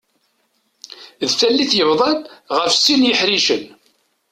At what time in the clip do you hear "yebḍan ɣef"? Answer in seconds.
1.75-2.73